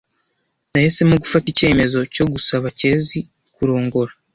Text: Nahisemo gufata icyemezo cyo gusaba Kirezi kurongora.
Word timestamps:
Nahisemo 0.71 1.15
gufata 1.23 1.45
icyemezo 1.49 1.99
cyo 2.15 2.25
gusaba 2.33 2.65
Kirezi 2.77 3.19
kurongora. 3.55 4.13